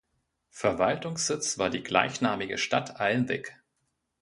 [0.49, 3.55] Verwaltungssitz war die gleichnamige Stadt Alnwick.